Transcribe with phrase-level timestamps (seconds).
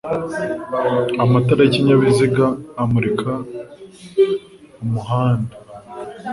[1.23, 2.45] amatara y'ikinyabiziga
[2.81, 3.31] amurika
[4.83, 5.55] umuhanda